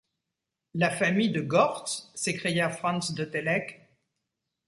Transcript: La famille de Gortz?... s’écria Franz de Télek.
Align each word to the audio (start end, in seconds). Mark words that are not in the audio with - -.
La 0.73 0.89
famille 0.89 1.29
de 1.29 1.41
Gortz?... 1.41 2.09
s’écria 2.15 2.71
Franz 2.71 3.13
de 3.13 3.23
Télek. 3.23 3.87